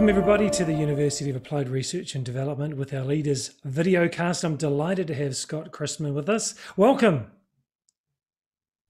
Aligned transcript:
Welcome, 0.00 0.16
everybody, 0.16 0.48
to 0.48 0.64
the 0.64 0.72
University 0.72 1.28
of 1.28 1.36
Applied 1.36 1.68
Research 1.68 2.14
and 2.14 2.24
Development 2.24 2.78
with 2.78 2.94
our 2.94 3.04
leaders 3.04 3.50
video 3.64 4.08
cast. 4.08 4.42
I'm 4.44 4.56
delighted 4.56 5.06
to 5.08 5.14
have 5.14 5.36
Scott 5.36 5.72
Christman 5.72 6.14
with 6.14 6.26
us. 6.26 6.54
Welcome. 6.74 7.30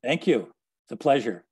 Thank 0.05 0.29
you. 0.29 0.53
It's 0.85 0.93
a 0.93 0.97
pleasure. 0.97 1.45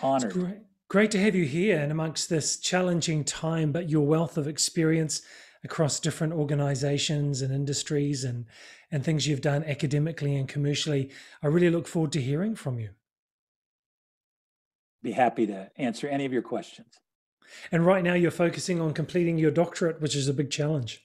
Honored. 0.00 0.32
Great, 0.32 0.56
great 0.88 1.10
to 1.12 1.20
have 1.20 1.36
you 1.36 1.44
here 1.44 1.78
and 1.78 1.92
amongst 1.92 2.28
this 2.28 2.58
challenging 2.58 3.22
time, 3.22 3.70
but 3.70 3.88
your 3.88 4.04
wealth 4.04 4.36
of 4.36 4.48
experience 4.48 5.22
across 5.62 6.00
different 6.00 6.32
organizations 6.32 7.42
and 7.42 7.54
industries 7.54 8.24
and, 8.24 8.46
and 8.90 9.04
things 9.04 9.28
you've 9.28 9.40
done 9.40 9.62
academically 9.62 10.34
and 10.34 10.48
commercially. 10.48 11.12
I 11.44 11.46
really 11.46 11.70
look 11.70 11.86
forward 11.86 12.10
to 12.10 12.20
hearing 12.20 12.56
from 12.56 12.80
you. 12.80 12.88
Be 15.00 15.12
happy 15.12 15.46
to 15.46 15.70
answer 15.76 16.08
any 16.08 16.24
of 16.24 16.32
your 16.32 16.42
questions. 16.42 16.88
And 17.72 17.84
right 17.84 18.02
now, 18.02 18.14
you're 18.14 18.30
focusing 18.30 18.80
on 18.80 18.94
completing 18.94 19.38
your 19.38 19.50
doctorate, 19.50 20.00
which 20.00 20.14
is 20.14 20.28
a 20.28 20.34
big 20.34 20.50
challenge. 20.50 21.02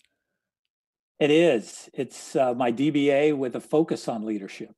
It 1.19 1.29
is. 1.29 1.89
It's 1.93 2.35
uh, 2.35 2.53
my 2.53 2.71
DBA 2.71 3.37
with 3.37 3.55
a 3.55 3.61
focus 3.61 4.07
on 4.07 4.25
leadership. 4.25 4.73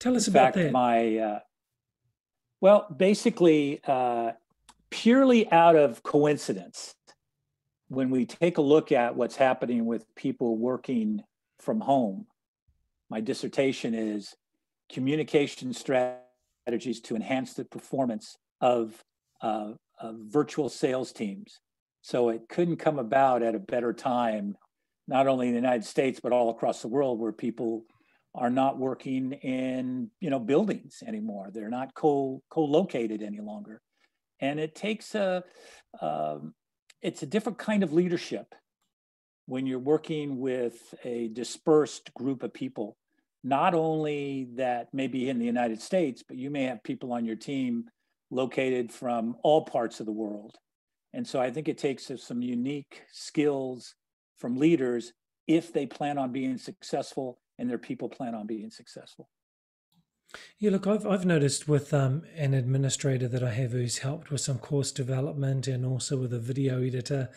Tell 0.00 0.16
us 0.16 0.26
In 0.26 0.32
about 0.32 0.54
fact, 0.54 0.56
that. 0.56 0.72
My 0.72 1.18
uh, 1.18 1.40
well, 2.60 2.86
basically, 2.96 3.80
uh, 3.86 4.32
purely 4.90 5.50
out 5.52 5.76
of 5.76 6.02
coincidence, 6.02 6.94
when 7.88 8.10
we 8.10 8.24
take 8.26 8.58
a 8.58 8.62
look 8.62 8.92
at 8.92 9.14
what's 9.16 9.36
happening 9.36 9.86
with 9.86 10.06
people 10.14 10.56
working 10.56 11.22
from 11.58 11.80
home, 11.80 12.26
my 13.10 13.20
dissertation 13.20 13.94
is 13.94 14.34
communication 14.90 15.72
strategies 15.72 17.00
to 17.02 17.14
enhance 17.14 17.54
the 17.54 17.64
performance 17.64 18.36
of 18.60 19.04
uh, 19.40 19.72
uh, 20.00 20.12
virtual 20.28 20.68
sales 20.68 21.12
teams. 21.12 21.60
So 22.02 22.28
it 22.28 22.48
couldn't 22.48 22.76
come 22.76 22.98
about 22.98 23.42
at 23.42 23.54
a 23.54 23.60
better 23.60 23.92
time, 23.92 24.56
not 25.08 25.26
only 25.26 25.48
in 25.48 25.54
the 25.54 25.60
United 25.60 25.84
States, 25.84 26.20
but 26.20 26.32
all 26.32 26.50
across 26.50 26.82
the 26.82 26.88
world 26.88 27.18
where 27.18 27.32
people 27.32 27.84
are 28.34 28.50
not 28.50 28.78
working 28.78 29.32
in 29.32 30.10
you 30.20 30.30
know 30.30 30.38
buildings 30.38 31.02
anymore. 31.06 31.50
They're 31.52 31.70
not 31.70 31.94
co 31.94 32.42
co-located 32.50 33.22
any 33.22 33.40
longer. 33.40 33.80
And 34.40 34.60
it 34.60 34.74
takes 34.74 35.14
a 35.14 35.42
um, 36.00 36.54
it's 37.02 37.22
a 37.22 37.26
different 37.26 37.58
kind 37.58 37.82
of 37.82 37.92
leadership 37.92 38.54
when 39.46 39.66
you're 39.66 39.78
working 39.78 40.38
with 40.38 40.94
a 41.04 41.28
dispersed 41.28 42.12
group 42.14 42.42
of 42.42 42.52
people 42.52 42.96
not 43.46 43.74
only 43.74 44.48
that 44.56 44.88
maybe 44.92 45.28
in 45.28 45.38
the 45.38 45.44
United 45.44 45.80
States, 45.80 46.24
but 46.26 46.36
you 46.36 46.50
may 46.50 46.64
have 46.64 46.82
people 46.82 47.12
on 47.12 47.24
your 47.24 47.36
team 47.36 47.84
located 48.30 48.92
from 48.92 49.36
all 49.42 49.64
parts 49.64 50.00
of 50.00 50.06
the 50.06 50.12
world. 50.12 50.56
And 51.12 51.26
so 51.26 51.40
I 51.40 51.50
think 51.50 51.68
it 51.68 51.78
takes 51.78 52.10
some 52.16 52.42
unique 52.42 53.02
skills 53.10 53.94
from 54.36 54.56
leaders 54.56 55.12
if 55.46 55.72
they 55.72 55.86
plan 55.86 56.18
on 56.18 56.32
being 56.32 56.58
successful 56.58 57.40
and 57.58 57.70
their 57.70 57.78
people 57.78 58.08
plan 58.08 58.34
on 58.34 58.46
being 58.46 58.70
successful. 58.70 59.28
Yeah, 60.58 60.70
look, 60.70 60.86
I've 60.86 61.06
I've 61.06 61.24
noticed 61.24 61.68
with 61.68 61.94
um, 61.94 62.22
an 62.34 62.52
administrator 62.52 63.28
that 63.28 63.42
I 63.42 63.52
have 63.52 63.72
who's 63.72 63.98
helped 63.98 64.30
with 64.30 64.40
some 64.40 64.58
course 64.58 64.90
development 64.90 65.68
and 65.68 65.86
also 65.86 66.16
with 66.16 66.34
a 66.34 66.40
video 66.40 66.82
editor. 66.82 67.30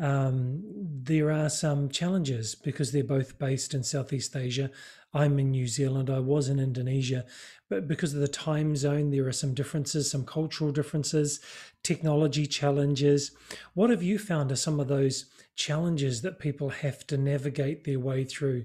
Um, 0.00 0.62
there 1.02 1.30
are 1.30 1.50
some 1.50 1.90
challenges 1.90 2.54
because 2.54 2.90
they're 2.90 3.04
both 3.04 3.38
based 3.38 3.74
in 3.74 3.82
Southeast 3.84 4.34
Asia. 4.34 4.70
I'm 5.12 5.38
in 5.38 5.50
New 5.50 5.66
Zealand. 5.66 6.08
I 6.08 6.20
was 6.20 6.48
in 6.48 6.58
Indonesia, 6.58 7.26
but 7.68 7.86
because 7.86 8.14
of 8.14 8.20
the 8.20 8.28
time 8.28 8.76
zone, 8.76 9.10
there 9.10 9.26
are 9.26 9.32
some 9.32 9.54
differences, 9.54 10.10
some 10.10 10.24
cultural 10.24 10.72
differences, 10.72 11.40
technology 11.82 12.46
challenges. 12.46 13.32
What 13.74 13.90
have 13.90 14.02
you 14.02 14.18
found 14.18 14.50
are 14.52 14.56
some 14.56 14.80
of 14.80 14.88
those 14.88 15.26
challenges 15.56 16.22
that 16.22 16.38
people 16.38 16.70
have 16.70 17.06
to 17.08 17.18
navigate 17.18 17.84
their 17.84 17.98
way 17.98 18.24
through 18.24 18.64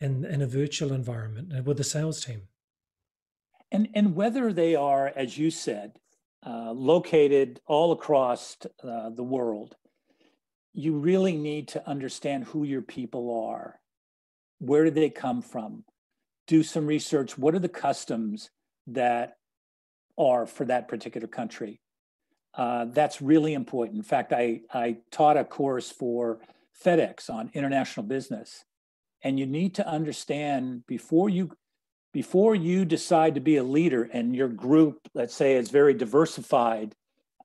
in, 0.00 0.24
in 0.24 0.40
a 0.40 0.46
virtual 0.46 0.92
environment 0.92 1.64
with 1.66 1.76
the 1.76 1.84
sales 1.84 2.24
team? 2.24 2.42
And, 3.72 3.88
and 3.94 4.14
whether 4.16 4.52
they 4.52 4.74
are, 4.74 5.12
as 5.14 5.36
you 5.36 5.50
said, 5.50 5.98
uh, 6.46 6.72
located 6.72 7.60
all 7.66 7.92
across 7.92 8.56
uh, 8.82 9.10
the 9.10 9.22
world, 9.22 9.76
you 10.72 10.94
really 10.98 11.36
need 11.36 11.68
to 11.68 11.88
understand 11.88 12.44
who 12.44 12.64
your 12.64 12.82
people 12.82 13.46
are. 13.48 13.80
Where 14.58 14.84
do 14.84 14.90
they 14.90 15.10
come 15.10 15.42
from? 15.42 15.84
Do 16.46 16.62
some 16.62 16.86
research. 16.86 17.36
What 17.36 17.54
are 17.54 17.60
the 17.60 17.68
customs 17.68 18.50
that 18.86 19.36
are 20.18 20.46
for 20.46 20.64
that 20.66 20.88
particular 20.88 21.26
country? 21.26 21.80
Uh, 22.54 22.86
that's 22.86 23.22
really 23.22 23.54
important. 23.54 23.96
In 23.96 24.02
fact, 24.02 24.32
I, 24.32 24.60
I 24.72 24.98
taught 25.10 25.36
a 25.36 25.44
course 25.44 25.90
for 25.90 26.40
FedEx 26.84 27.30
on 27.30 27.50
international 27.54 28.06
business. 28.06 28.64
And 29.22 29.38
you 29.38 29.46
need 29.46 29.74
to 29.76 29.86
understand 29.86 30.86
before 30.86 31.28
you 31.28 31.52
before 32.12 32.56
you 32.56 32.84
decide 32.84 33.36
to 33.36 33.40
be 33.40 33.56
a 33.56 33.62
leader 33.62 34.02
and 34.02 34.34
your 34.34 34.48
group, 34.48 34.98
let's 35.14 35.34
say, 35.34 35.54
is 35.54 35.70
very 35.70 35.94
diversified 35.94 36.92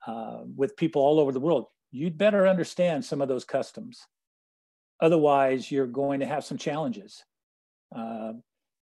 uh, 0.08 0.40
with 0.56 0.76
people 0.76 1.04
all 1.04 1.20
over 1.20 1.32
the 1.32 1.40
world, 1.40 1.68
you'd 1.96 2.18
better 2.18 2.48
understand 2.48 3.06
some 3.06 3.22
of 3.22 3.28
those 3.28 3.46
customs. 3.46 4.06
Otherwise, 5.00 5.72
you're 5.72 5.88
going 5.88 6.20
to 6.20 6.26
have 6.26 6.44
some 6.44 6.58
challenges. 6.58 7.24
Uh, 7.96 8.34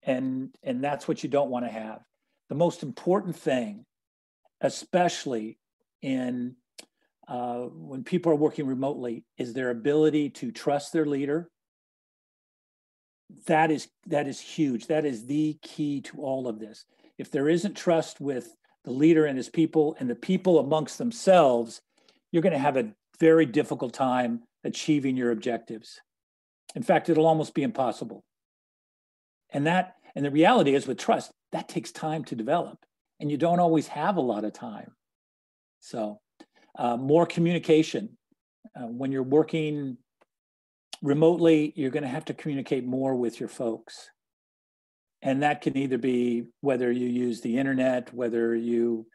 and, 0.03 0.49
and 0.63 0.83
that's 0.83 1.07
what 1.07 1.23
you 1.23 1.29
don't 1.29 1.49
want 1.49 1.65
to 1.65 1.71
have. 1.71 2.01
The 2.49 2.55
most 2.55 2.83
important 2.83 3.35
thing, 3.35 3.85
especially 4.61 5.59
in 6.01 6.55
uh, 7.27 7.59
when 7.71 8.03
people 8.03 8.31
are 8.31 8.35
working 8.35 8.67
remotely, 8.67 9.23
is 9.37 9.53
their 9.53 9.69
ability 9.69 10.29
to 10.31 10.51
trust 10.51 10.91
their 10.91 11.05
leader 11.05 11.49
that 13.47 13.71
is 13.71 13.87
that 14.05 14.27
is 14.27 14.39
huge 14.39 14.87
that 14.87 15.05
is 15.05 15.25
the 15.25 15.57
key 15.61 16.01
to 16.01 16.21
all 16.21 16.47
of 16.47 16.59
this 16.59 16.85
if 17.17 17.31
there 17.31 17.49
isn't 17.49 17.75
trust 17.75 18.19
with 18.19 18.55
the 18.83 18.91
leader 18.91 19.25
and 19.25 19.37
his 19.37 19.49
people 19.49 19.95
and 19.99 20.09
the 20.09 20.15
people 20.15 20.59
amongst 20.59 20.97
themselves 20.97 21.81
you're 22.31 22.43
going 22.43 22.53
to 22.53 22.59
have 22.59 22.77
a 22.77 22.93
very 23.19 23.45
difficult 23.45 23.93
time 23.93 24.41
achieving 24.63 25.17
your 25.17 25.31
objectives. 25.31 26.01
In 26.75 26.83
fact 26.83 27.09
it'll 27.09 27.27
almost 27.27 27.53
be 27.53 27.63
impossible. 27.63 28.23
And 29.51 29.67
that 29.67 29.95
and 30.15 30.25
the 30.25 30.31
reality 30.31 30.75
is 30.75 30.87
with 30.87 30.97
trust 30.97 31.31
that 31.51 31.67
takes 31.67 31.91
time 31.91 32.23
to 32.25 32.35
develop 32.35 32.79
and 33.19 33.31
you 33.31 33.37
don't 33.37 33.59
always 33.59 33.87
have 33.87 34.17
a 34.17 34.21
lot 34.21 34.43
of 34.43 34.53
time. 34.53 34.91
So 35.79 36.19
uh, 36.77 36.97
more 36.97 37.25
communication. 37.25 38.17
Uh, 38.75 38.87
when 38.87 39.11
you're 39.11 39.23
working 39.23 39.97
remotely, 41.01 41.73
you're 41.75 41.91
going 41.91 42.03
to 42.03 42.09
have 42.09 42.25
to 42.25 42.33
communicate 42.33 42.85
more 42.85 43.15
with 43.15 43.39
your 43.39 43.49
folks. 43.49 44.09
And 45.21 45.43
that 45.43 45.61
can 45.61 45.77
either 45.77 45.97
be 45.97 46.45
whether 46.61 46.91
you 46.91 47.07
use 47.07 47.41
the 47.41 47.57
internet, 47.57 48.13
whether 48.13 48.55
you 48.55 49.05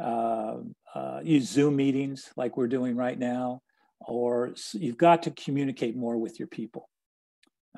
uh, 0.00 0.56
uh, 0.94 1.20
use 1.22 1.48
Zoom 1.48 1.76
meetings 1.76 2.30
like 2.36 2.56
we're 2.56 2.68
doing 2.68 2.96
right 2.96 3.18
now, 3.18 3.60
or 4.00 4.54
you've 4.72 4.98
got 4.98 5.22
to 5.24 5.30
communicate 5.30 5.96
more 5.96 6.16
with 6.16 6.38
your 6.38 6.48
people. 6.48 6.88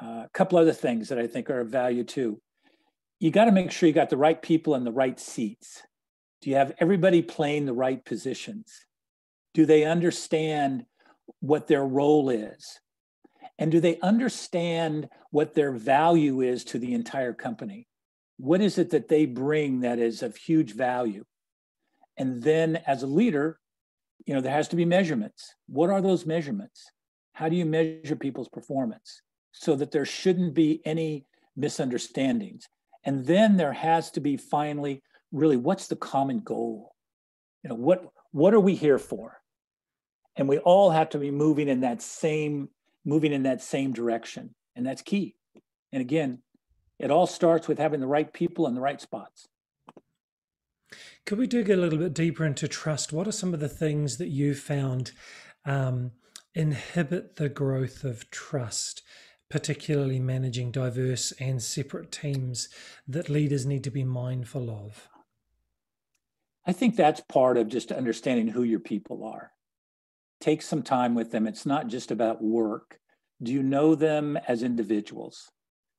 Uh, 0.01 0.25
a 0.25 0.31
couple 0.33 0.59
other 0.59 0.73
things 0.73 1.09
that 1.09 1.19
I 1.19 1.27
think 1.27 1.51
are 1.51 1.61
of 1.61 1.69
value 1.69 2.05
too. 2.05 2.41
You 3.21 3.31
got 3.31 3.45
to 3.45 3.53
make 3.53 3.71
sure 3.71 3.87
you 3.87 3.93
got 3.93 4.11
the 4.11 4.17
right 4.17 4.41
people 4.41 4.75
in 4.75 4.85
the 4.85 4.93
right 4.93 5.19
seats. 5.21 5.83
Do 6.41 6.51
you 6.51 6.57
have 6.57 6.73
everybody 6.79 7.23
playing 7.23 7.67
the 7.67 7.73
right 7.73 8.05
positions? 8.05 8.73
Do 9.55 9.67
they 9.67 9.85
understand 9.85 10.87
what 11.41 11.69
their 11.69 11.85
role 11.85 12.31
is? 12.31 12.81
And 13.59 13.71
do 13.71 13.81
they 13.81 14.01
understand 14.01 15.09
what 15.31 15.55
their 15.55 15.73
value 15.73 16.41
is 16.41 16.65
to 16.65 16.79
the 16.79 16.95
entire 16.95 17.33
company? 17.33 17.87
What 18.39 18.61
is 18.61 18.79
it 18.79 18.91
that 18.91 19.09
they 19.09 19.27
bring 19.27 19.81
that 19.81 19.99
is 19.99 20.23
of 20.23 20.35
huge 20.35 20.75
value? 20.75 21.25
And 22.17 22.43
then 22.43 22.77
as 22.87 23.03
a 23.03 23.07
leader, 23.07 23.59
you 24.27 24.35
know, 24.35 24.41
there 24.41 24.53
has 24.53 24.69
to 24.69 24.77
be 24.77 24.85
measurements. 24.85 25.55
What 25.69 25.91
are 25.91 26.01
those 26.01 26.27
measurements? 26.27 26.91
How 27.33 27.49
do 27.49 27.57
you 27.57 27.65
measure 27.65 28.17
people's 28.17 28.49
performance 28.49 29.23
so 29.53 29.75
that 29.77 29.91
there 29.91 30.05
shouldn't 30.05 30.55
be 30.55 30.81
any 30.85 31.27
misunderstandings? 31.57 32.69
And 33.05 33.27
then 33.27 33.57
there 33.57 33.73
has 33.73 34.11
to 34.13 34.21
be 34.21 34.37
finally 34.37 35.03
really 35.33 35.57
what's 35.57 35.89
the 35.89 35.97
common 35.97 36.41
goal? 36.41 36.95
You 37.63 37.71
know, 37.71 37.77
what 37.77 38.05
what 38.31 38.55
are 38.55 38.61
we 38.61 38.75
here 38.75 38.99
for? 38.99 39.41
And 40.37 40.49
we 40.49 40.59
all 40.59 40.91
have 40.91 41.11
to 41.11 41.19
be 41.19 41.31
moving 41.31 41.69
in 41.69 41.81
that 41.81 42.03
same 42.03 42.69
moving 43.05 43.33
in 43.33 43.45
that 43.45 43.63
same 43.63 43.93
direction. 43.93 44.55
And 44.77 44.87
that's 44.87 45.03
key. 45.03 45.35
And 45.93 46.01
again, 46.01 46.39
it 46.99 47.11
all 47.11 47.27
starts 47.27 47.67
with 47.67 47.79
having 47.79 48.01
the 48.01 48.07
right 48.07 48.33
people 48.33 48.67
in 48.67 48.75
the 48.75 48.81
right 48.81 49.01
spots. 49.01 49.49
Could 51.25 51.39
we 51.39 51.47
dig 51.47 51.71
a 51.71 51.77
little 51.77 51.99
bit 51.99 52.15
deeper 52.15 52.45
into 52.45 52.67
trust? 52.69 53.13
What 53.13 53.29
are 53.29 53.33
some 53.33 53.55
of 53.55 53.61
the 53.61 53.69
things 53.69 54.19
that 54.19 54.29
you 54.29 54.55
found 54.55 55.13
um, 55.65 56.11
inhibit 56.55 57.37
the 57.37 57.49
growth 57.49 58.05
of 58.05 58.29
trust, 58.31 59.03
particularly 59.49 60.19
managing 60.19 60.73
diverse 60.73 61.33
and 61.39 61.63
separate 61.63 62.11
teams 62.11 62.69
that 63.07 63.29
leaders 63.29 63.65
need 63.65 63.85
to 63.85 63.91
be 63.91 64.05
mindful 64.05 64.69
of? 64.69 65.09
I 66.67 66.73
think 66.73 66.97
that's 66.97 67.21
part 67.21 67.57
of 67.57 67.69
just 67.69 67.93
understanding 67.93 68.49
who 68.49 68.63
your 68.63 68.81
people 68.81 69.25
are. 69.25 69.53
take 70.41 70.63
some 70.63 70.83
time 70.83 71.15
with 71.15 71.31
them. 71.31 71.47
It's 71.47 71.65
not 71.65 71.87
just 71.87 72.11
about 72.11 72.43
work. 72.43 72.99
Do 73.43 73.53
you 73.53 73.63
know 73.63 73.95
them 73.95 74.37
as 74.49 74.63
individuals? 74.63 75.51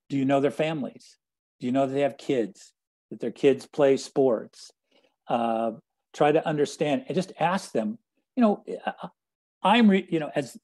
Do 0.10 0.18
you 0.18 0.25
know 0.25 0.42
their 0.42 0.52
families? 0.52 1.18
Do 1.60 1.66
you 1.66 1.72
know 1.72 1.88
that 1.88 1.94
they 1.94 2.02
have 2.02 2.18
kids, 2.18 2.74
that 3.10 3.20
their 3.22 3.31
kids 3.31 3.66
play 3.66 3.98
sports? 3.98 4.72
Uh, 5.28 5.72
try 6.14 6.31
to 6.31 6.46
understand 6.48 7.06
and 7.08 7.16
just 7.16 7.34
ask 7.40 7.72
them, 7.72 7.98
you 8.36 8.42
know, 8.42 8.64
I'm, 9.64 9.90
re, 9.90 10.06
you 10.10 10.20
know, 10.20 10.30
as 10.36 10.58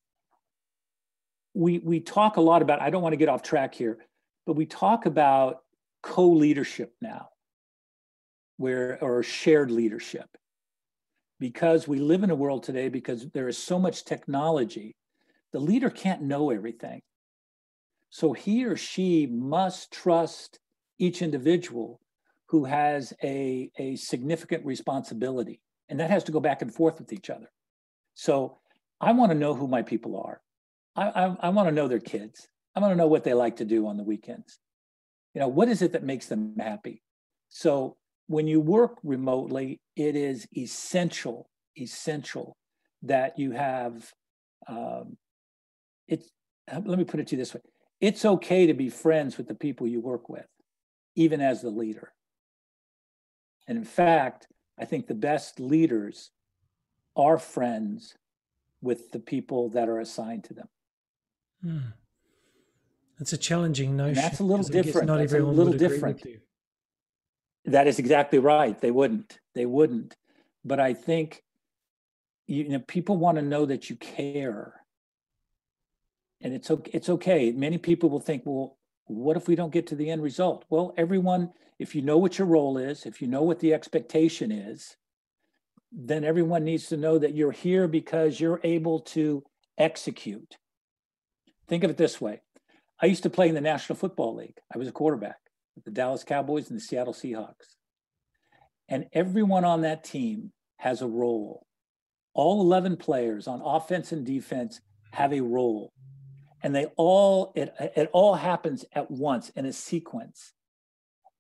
we, 1.54 1.80
we 1.80 2.00
talk 2.00 2.38
a 2.38 2.42
lot 2.42 2.62
about, 2.62 2.82
I 2.82 2.90
don't 2.90 3.02
want 3.02 3.14
to 3.14 3.18
get 3.18 3.30
off 3.30 3.42
track 3.42 3.74
here, 3.74 3.98
but 4.46 4.54
we 4.54 4.66
talk 4.66 5.06
about 5.06 5.64
co-leadership 6.04 6.94
now 7.02 7.30
where 8.58 9.02
or 9.02 9.24
shared 9.24 9.72
leadership. 9.72 10.28
Because 11.40 11.88
we 11.88 12.00
live 12.00 12.24
in 12.24 12.32
a 12.32 12.36
world 12.36 12.64
today 12.64 12.90
because 12.90 13.28
there 13.32 13.48
is 13.48 13.58
so 13.58 13.80
much 13.80 14.04
technology 14.04 14.96
the 15.52 15.60
leader 15.60 15.90
can't 15.90 16.22
know 16.22 16.52
everything. 16.52 17.02
So 18.10 18.34
he 18.34 18.66
or 18.66 18.76
she 18.76 19.26
must 19.26 19.92
trust 19.92 20.60
each 20.98 21.22
individual 21.22 22.00
who 22.50 22.66
has 22.66 23.14
a, 23.24 23.70
a 23.78 23.96
significant 23.96 24.66
responsibility 24.66 25.62
and 25.88 26.00
that 26.00 26.10
has 26.10 26.24
to 26.24 26.32
go 26.32 26.40
back 26.40 26.62
and 26.62 26.74
forth 26.74 27.00
with 27.00 27.14
each 27.14 27.30
other. 27.30 27.50
So 28.16 28.58
i 29.02 29.12
want 29.12 29.32
to 29.32 29.38
know 29.38 29.54
who 29.54 29.68
my 29.68 29.82
people 29.82 30.22
are. 30.22 30.42
I, 30.96 31.10
I, 31.10 31.38
I 31.44 31.50
want 31.50 31.70
to 31.70 31.76
know 31.76 31.88
their 31.88 32.00
kids. 32.00 32.48
I 32.76 32.80
want 32.80 32.92
to 32.92 32.98
know 32.98 33.08
what 33.08 33.24
they 33.24 33.34
like 33.34 33.58
to 33.58 33.66
do 33.66 33.88
on 33.88 33.98
the 33.98 34.04
weekends. 34.04 34.60
You 35.34 35.42
know 35.42 35.48
what 35.48 35.70
is 35.70 35.82
it 35.82 35.94
that 35.94 36.04
makes 36.04 36.26
them 36.26 36.56
happy? 36.60 37.02
So 37.50 37.98
when 38.28 38.48
you 38.48 38.60
work 38.60 38.98
remotely 39.04 39.80
it 39.96 40.16
is 40.16 40.48
essential 40.58 41.50
essential 41.78 42.58
that 43.04 43.38
you 43.40 43.52
have 43.52 44.12
um, 44.68 45.18
it's 46.08 46.30
let 46.72 46.98
me 46.98 47.04
put 47.04 47.20
it 47.20 47.28
to 47.28 47.36
you 47.36 47.42
this 47.42 47.54
way. 47.54 47.62
It's 48.02 48.26
okay 48.26 48.68
to 48.68 48.74
be 48.74 48.90
friends 48.90 49.38
with 49.38 49.48
the 49.48 49.56
people 49.56 49.88
you 49.88 50.02
work 50.02 50.30
with 50.30 50.48
even 51.16 51.42
as 51.42 51.62
the 51.62 51.70
leader 51.70 52.12
and 53.70 53.78
in 53.78 53.86
fact 53.86 54.48
i 54.78 54.84
think 54.84 55.08
the 55.08 55.16
best 55.16 55.60
leaders 55.60 56.32
are 57.16 57.38
friends 57.38 58.16
with 58.82 59.12
the 59.12 59.20
people 59.20 59.70
that 59.70 59.88
are 59.88 60.00
assigned 60.00 60.44
to 60.44 60.54
them 60.54 60.70
hmm. 61.64 61.80
It's 63.20 63.34
a 63.34 63.38
challenging 63.38 63.98
notion. 63.98 64.18
And 64.18 64.18
that's 64.18 64.40
a 64.40 64.44
little 64.44 64.66
different. 64.66 65.08
Not 65.08 65.18
that's 65.18 65.34
everyone 65.34 65.54
a 65.54 65.58
little 65.58 65.74
different. 65.74 66.26
That 67.66 67.88
is 67.88 68.00
exactly 68.00 68.40
right. 68.40 68.80
They 68.80 68.92
wouldn't. 68.92 69.40
They 69.56 69.66
wouldn't. 69.66 70.16
But 70.64 70.80
I 70.80 70.94
think 70.94 71.44
you 72.48 72.70
know 72.70 72.80
people 72.80 73.18
want 73.18 73.38
to 73.38 73.42
know 73.42 73.66
that 73.66 73.90
you 73.90 73.98
care. 73.98 74.74
And 76.42 76.54
it's 76.54 76.72
okay. 76.72 76.92
It's 76.94 77.10
okay. 77.10 77.52
Many 77.52 77.78
people 77.78 78.10
will 78.10 78.22
think, 78.22 78.44
well, 78.46 78.78
what 79.10 79.38
if 79.38 79.48
we 79.48 79.56
don't 79.56 79.74
get 79.74 79.88
to 79.88 79.96
the 79.96 80.10
end 80.10 80.22
result? 80.22 80.66
Well, 80.70 80.94
everyone, 80.96 81.52
if 81.80 81.96
you 81.96 82.02
know 82.02 82.18
what 82.18 82.38
your 82.38 82.48
role 82.48 82.78
is, 82.78 83.06
if 83.06 83.22
you 83.22 83.28
know 83.28 83.42
what 83.42 83.60
the 83.60 83.74
expectation 83.74 84.52
is, 84.52 84.96
then 85.92 86.24
everyone 86.24 86.64
needs 86.64 86.88
to 86.88 86.98
know 86.98 87.18
that 87.18 87.34
you're 87.34 87.52
here 87.52 87.88
because 87.88 88.40
you're 88.40 88.62
able 88.64 89.00
to 89.00 89.44
execute. 89.78 90.58
Think 91.68 91.84
of 91.84 91.90
it 91.90 91.98
this 91.98 92.22
way 92.22 92.42
I 93.02 93.08
used 93.08 93.24
to 93.24 93.30
play 93.30 93.50
in 93.50 93.56
the 93.56 93.62
National 93.62 93.98
Football 93.98 94.36
League. 94.36 94.58
I 94.74 94.78
was 94.78 94.88
a 94.88 94.92
quarterback 94.92 95.40
with 95.76 95.86
the 95.86 95.92
Dallas 95.92 96.24
Cowboys 96.24 96.70
and 96.70 96.78
the 96.78 96.84
Seattle 96.84 97.14
Seahawks. 97.14 97.78
And 98.88 99.06
everyone 99.14 99.66
on 99.66 99.82
that 99.82 100.04
team 100.04 100.52
has 100.78 101.02
a 101.02 101.08
role. 101.08 101.66
All 102.34 102.62
11 102.62 102.98
players 102.98 103.48
on 103.48 103.62
offense 103.62 104.12
and 104.12 104.26
defense 104.26 104.82
have 105.14 105.34
a 105.34 105.42
role. 105.42 105.94
And 106.62 106.76
they 106.76 106.88
all, 106.98 107.54
it, 107.56 107.74
it 107.96 108.10
all 108.12 108.36
happens 108.36 108.86
at 108.94 109.10
once 109.10 109.50
in 109.50 109.66
a 109.66 109.74
sequence. 109.74 110.54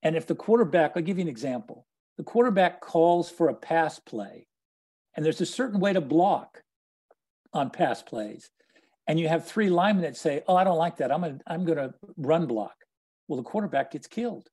And 0.01 0.16
if 0.16 0.25
the 0.25 0.36
quarterback, 0.36 0.94
I'll 0.95 1.04
give 1.04 1.18
you 1.18 1.24
an 1.24 1.30
example. 1.30 1.86
The 2.18 2.24
quarterback 2.24 2.81
calls 2.81 3.30
for 3.30 3.50
a 3.50 3.54
pass 3.54 4.00
play, 4.00 4.48
and 5.16 5.25
there's 5.25 5.42
a 5.42 5.45
certain 5.45 5.80
way 5.80 5.94
to 5.94 6.01
block 6.01 6.63
on 7.54 7.69
pass 7.69 8.01
plays 8.01 8.50
and 9.10 9.19
you 9.19 9.27
have 9.27 9.48
three 9.48 9.69
linemen 9.69 10.04
that 10.04 10.16
say, 10.16 10.44
"Oh, 10.48 10.56
I 10.56 10.63
don't 10.63 10.77
like 10.77 10.98
that. 10.98 11.12
I'm 11.12 11.21
gonna 11.21 11.39
I'm 11.48 11.66
gonna 11.66 11.95
run 12.16 12.45
block." 12.45 12.75
Well, 13.27 13.38
the 13.38 13.44
quarterback 13.44 13.92
gets 13.92 14.06
killed, 14.06 14.48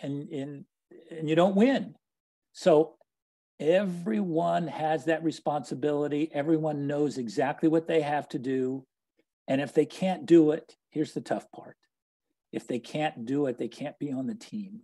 and 0.00 0.28
and 0.28 0.64
and 1.10 1.28
you 1.28 1.34
don't 1.34 1.56
win. 1.56 1.96
So 2.52 2.95
everyone 3.60 4.68
has 4.68 5.06
that 5.06 5.24
responsibility. 5.24 6.30
Everyone 6.32 6.86
knows 6.86 7.18
exactly 7.18 7.68
what 7.68 7.86
they 7.86 8.02
have 8.02 8.28
to 8.28 8.38
do, 8.38 8.84
and 9.48 9.60
if 9.60 9.72
they 9.74 9.86
can't 9.86 10.26
do 10.26 10.52
it, 10.52 10.76
here's 10.90 11.12
the 11.12 11.20
tough 11.20 11.50
part: 11.52 11.76
if 12.52 12.66
they 12.66 12.78
can't 12.78 13.24
do 13.24 13.46
it, 13.46 13.58
they 13.58 13.68
can't 13.68 13.98
be 13.98 14.12
on 14.12 14.26
the 14.26 14.34
team. 14.34 14.80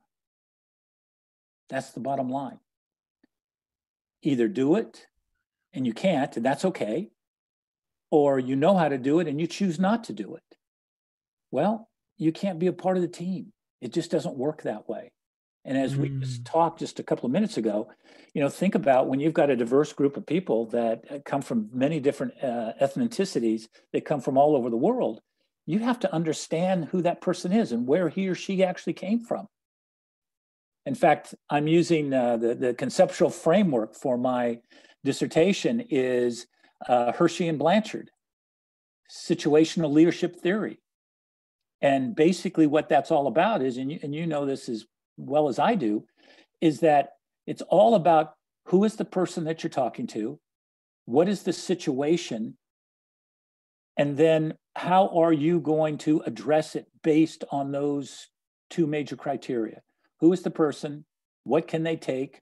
That's 1.68 1.90
the 1.90 2.00
bottom 2.00 2.28
line. 2.28 2.58
Either 4.22 4.48
do 4.48 4.76
it, 4.76 5.06
and 5.72 5.86
you 5.86 5.92
can't, 5.92 6.36
and 6.36 6.44
that's 6.44 6.64
okay 6.64 7.10
or 8.12 8.38
you 8.38 8.54
know 8.54 8.76
how 8.76 8.88
to 8.88 8.98
do 8.98 9.18
it 9.18 9.26
and 9.26 9.40
you 9.40 9.46
choose 9.48 9.80
not 9.80 10.04
to 10.04 10.12
do 10.12 10.36
it. 10.36 10.56
Well, 11.50 11.88
you 12.18 12.30
can't 12.30 12.58
be 12.58 12.66
a 12.66 12.72
part 12.72 12.96
of 12.96 13.02
the 13.02 13.08
team. 13.08 13.52
It 13.80 13.92
just 13.92 14.10
doesn't 14.10 14.36
work 14.36 14.62
that 14.62 14.88
way. 14.88 15.10
And 15.64 15.78
as 15.78 15.94
mm. 15.94 15.98
we 15.98 16.08
just 16.08 16.42
mm. 16.42 16.50
talked 16.50 16.80
just 16.80 16.98
a 16.98 17.02
couple 17.02 17.26
of 17.26 17.32
minutes 17.32 17.56
ago, 17.56 17.90
you 18.34 18.42
know, 18.42 18.48
think 18.48 18.74
about 18.74 19.08
when 19.08 19.20
you've 19.20 19.34
got 19.34 19.50
a 19.50 19.56
diverse 19.56 19.92
group 19.92 20.16
of 20.16 20.26
people 20.26 20.66
that 20.66 21.04
uh, 21.10 21.18
come 21.24 21.42
from 21.42 21.68
many 21.72 22.00
different 22.00 22.32
uh, 22.42 22.72
ethnicities, 22.80 23.68
they 23.92 24.00
come 24.00 24.20
from 24.20 24.36
all 24.36 24.56
over 24.56 24.70
the 24.70 24.76
world. 24.76 25.20
You 25.66 25.78
have 25.80 26.00
to 26.00 26.12
understand 26.12 26.86
who 26.86 27.02
that 27.02 27.20
person 27.20 27.52
is 27.52 27.72
and 27.72 27.86
where 27.86 28.08
he 28.08 28.28
or 28.28 28.34
she 28.34 28.64
actually 28.64 28.94
came 28.94 29.20
from. 29.20 29.46
In 30.84 30.96
fact, 30.96 31.34
I'm 31.48 31.68
using 31.68 32.12
uh, 32.12 32.36
the, 32.36 32.54
the 32.54 32.74
conceptual 32.74 33.30
framework 33.30 33.94
for 33.94 34.18
my 34.18 34.58
dissertation 35.04 35.80
is 35.90 36.46
uh, 36.88 37.12
Hersey 37.12 37.46
and 37.46 37.58
Blanchard, 37.58 38.10
situational 39.08 39.92
leadership 39.92 40.40
theory. 40.40 40.80
And 41.80 42.14
basically, 42.16 42.66
what 42.66 42.88
that's 42.88 43.10
all 43.10 43.28
about 43.28 43.62
is, 43.62 43.76
and 43.76 43.92
you, 43.92 43.98
and 44.02 44.14
you 44.14 44.26
know 44.26 44.46
this 44.46 44.68
as 44.68 44.86
well 45.16 45.48
as 45.48 45.58
I 45.58 45.74
do, 45.74 46.04
is 46.60 46.80
that 46.80 47.14
it's 47.46 47.62
all 47.62 47.94
about 47.94 48.34
who 48.66 48.84
is 48.84 48.96
the 48.96 49.04
person 49.04 49.44
that 49.44 49.62
you're 49.62 49.70
talking 49.70 50.06
to, 50.08 50.38
what 51.04 51.28
is 51.28 51.42
the 51.42 51.52
situation, 51.52 52.56
and 53.96 54.16
then 54.16 54.54
how 54.74 55.08
are 55.08 55.32
you 55.32 55.60
going 55.60 55.98
to 55.98 56.22
address 56.24 56.76
it 56.76 56.86
based 57.02 57.44
on 57.50 57.72
those 57.72 58.28
two 58.70 58.86
major 58.86 59.16
criteria? 59.16 59.82
Who 60.20 60.32
is 60.32 60.42
the 60.42 60.50
person? 60.50 61.04
What 61.44 61.66
can 61.66 61.82
they 61.82 61.96
take? 61.96 62.40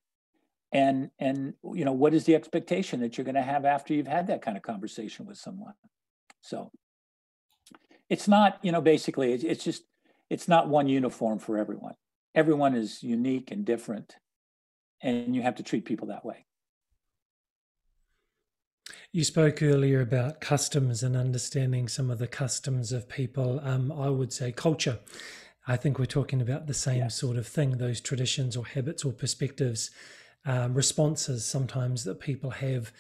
and 0.73 1.11
and 1.19 1.55
you 1.75 1.85
know 1.85 1.93
what 1.93 2.15
is 2.15 2.25
the 2.25 2.35
expectation 2.35 3.01
that 3.01 3.17
you're 3.17 3.25
going 3.25 3.35
to 3.35 3.43
have 3.43 3.65
after 3.65 3.93
you've 3.95 4.07
had 4.07 4.29
that 4.29 4.43
kind 4.43 4.57
of 4.57 4.63
conversation 4.63 5.27
with 5.27 5.37
someone 5.37 5.75
so 6.41 6.71
it's 8.09 8.29
not 8.29 8.59
you 8.63 8.73
know 8.73 8.81
basically 8.81 9.33
it's, 9.33 9.65
just 9.65 9.83
it's 10.29 10.49
not 10.49 10.69
one 10.69 10.89
uniform 10.89 11.39
for 11.39 11.59
everyone 11.59 11.95
everyone 12.35 12.75
is 12.75 13.03
unique 13.03 13.51
and 13.51 13.65
different 13.65 14.17
and 15.03 15.35
you 15.35 15.43
have 15.43 15.55
to 15.57 15.63
treat 15.63 15.85
people 15.85 16.09
that 16.09 16.25
way 16.25 16.47
you 19.13 19.25
spoke 19.25 19.63
earlier 19.63 20.01
about 20.01 20.41
customs 20.41 21.03
and 21.03 21.17
understanding 21.17 21.89
some 21.89 22.11
of 22.11 22.19
the 22.19 22.29
customs 22.29 22.93
of 22.93 23.09
people 23.09 23.61
um, 23.65 23.91
i 23.93 24.09
would 24.09 24.33
say 24.33 24.53
culture 24.53 24.99
i 25.67 25.77
think 25.77 25.99
we're 25.99 26.07
talking 26.07 26.41
about 26.41 26.67
the 26.67 26.75
same 26.75 26.99
yes. 26.99 27.17
sort 27.17 27.37
of 27.37 27.47
thing 27.47 27.79
those 27.79 28.01
traditions 28.01 28.57
or 28.57 28.67
habits 28.67 29.05
or 29.05 29.13
perspectives 29.13 29.91
um, 30.47 30.75
responses 30.75 31.45
sometimes 31.45 32.05
that 32.05 32.21
people 32.21 32.51
have 32.51 32.93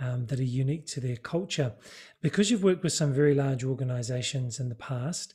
um, 0.00 0.26
that 0.26 0.40
are 0.40 0.44
unique 0.44 0.86
to 0.86 1.00
their 1.00 1.16
culture. 1.16 1.72
Because 2.20 2.50
you've 2.50 2.64
worked 2.64 2.82
with 2.82 2.92
some 2.92 3.12
very 3.12 3.34
large 3.34 3.64
organizations 3.64 4.58
in 4.58 4.68
the 4.68 4.74
past, 4.74 5.34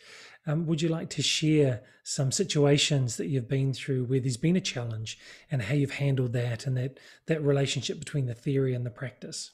um, 0.50 0.66
would 0.66 0.82
you 0.82 0.90
like 0.90 1.10
to 1.12 1.22
share 1.22 1.82
some 2.04 2.32
situations 2.32 3.18
that 3.18 3.28
you've 3.28 3.48
been 3.48 3.72
through 3.72 4.06
where 4.06 4.20
there's 4.20 4.36
been 4.38 4.56
a 4.56 4.62
challenge 4.62 5.20
and 5.52 5.62
how 5.62 5.76
you've 5.76 5.92
handled 5.92 6.34
that 6.34 6.66
and 6.66 6.76
that, 6.76 7.00
that 7.28 7.44
relationship 7.44 8.00
between 8.00 8.26
the 8.26 8.34
theory 8.34 8.74
and 8.74 8.84
the 8.84 8.90
practice? 8.90 9.52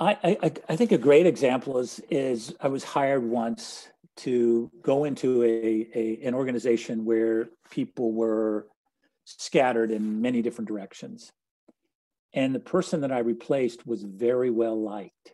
I, 0.00 0.16
I, 0.42 0.52
I 0.70 0.76
think 0.76 0.92
a 0.92 0.98
great 0.98 1.26
example 1.26 1.78
is 1.78 2.00
is 2.10 2.54
I 2.60 2.68
was 2.68 2.84
hired 2.84 3.24
once 3.24 3.88
to 4.18 4.70
go 4.82 5.04
into 5.04 5.42
a, 5.42 5.88
a 5.94 6.26
an 6.26 6.34
organization 6.34 7.04
where 7.04 7.48
people 7.70 8.12
were 8.12 8.66
scattered 9.24 9.90
in 9.90 10.22
many 10.22 10.40
different 10.40 10.68
directions. 10.68 11.32
And 12.32 12.54
the 12.54 12.60
person 12.60 13.02
that 13.02 13.12
I 13.12 13.18
replaced 13.18 13.86
was 13.86 14.02
very 14.02 14.50
well 14.50 14.80
liked. 14.80 15.32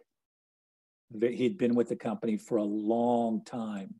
He'd 1.20 1.58
been 1.58 1.74
with 1.74 1.88
the 1.88 1.96
company 1.96 2.36
for 2.36 2.56
a 2.58 2.64
long 2.64 3.44
time. 3.44 3.94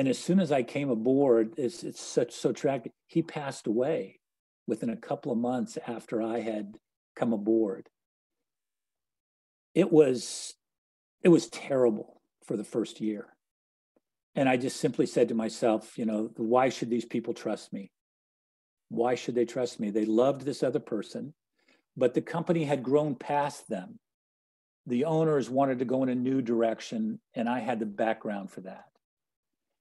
And 0.00 0.08
as 0.08 0.18
soon 0.18 0.40
as 0.40 0.50
I 0.50 0.62
came 0.62 0.88
aboard, 0.88 1.52
it's, 1.58 1.84
it's 1.84 2.00
such 2.00 2.32
so 2.32 2.52
tragic. 2.52 2.90
He 3.06 3.20
passed 3.20 3.66
away 3.66 4.18
within 4.66 4.88
a 4.88 4.96
couple 4.96 5.30
of 5.30 5.36
months 5.36 5.76
after 5.86 6.22
I 6.22 6.40
had 6.40 6.78
come 7.14 7.34
aboard. 7.34 7.86
it 9.74 9.92
was 9.92 10.54
it 11.22 11.28
was 11.28 11.50
terrible 11.50 12.22
for 12.46 12.56
the 12.56 12.64
first 12.64 13.02
year. 13.02 13.26
And 14.34 14.48
I 14.48 14.56
just 14.56 14.80
simply 14.80 15.04
said 15.04 15.28
to 15.28 15.34
myself, 15.34 15.98
you 15.98 16.06
know, 16.06 16.30
why 16.38 16.70
should 16.70 16.88
these 16.88 17.04
people 17.04 17.34
trust 17.34 17.70
me? 17.70 17.92
Why 18.88 19.16
should 19.16 19.34
they 19.34 19.44
trust 19.44 19.80
me? 19.80 19.90
They 19.90 20.06
loved 20.06 20.46
this 20.46 20.62
other 20.62 20.80
person, 20.80 21.34
but 21.94 22.14
the 22.14 22.22
company 22.22 22.64
had 22.64 22.82
grown 22.82 23.16
past 23.16 23.68
them. 23.68 23.98
The 24.86 25.04
owners 25.04 25.50
wanted 25.50 25.80
to 25.80 25.84
go 25.84 26.02
in 26.04 26.08
a 26.08 26.14
new 26.14 26.40
direction, 26.40 27.20
and 27.34 27.50
I 27.50 27.58
had 27.58 27.80
the 27.80 27.84
background 27.84 28.50
for 28.50 28.62
that. 28.62 28.86